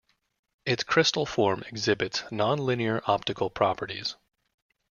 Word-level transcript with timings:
Its 0.65 0.83
crystal 0.83 1.27
form 1.27 1.61
exhibits 1.67 2.21
nonlinear 2.31 3.03
optical 3.05 3.51
properties. 3.51 4.15